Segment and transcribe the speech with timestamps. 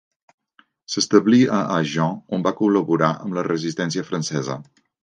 [0.93, 4.63] S'establí a Agen, on va col·laborar amb la Resistència francesa.